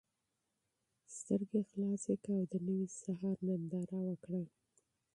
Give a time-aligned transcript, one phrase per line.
[1.17, 4.43] سترګې پرانیزه او د نوي سهار ننداره وکړه.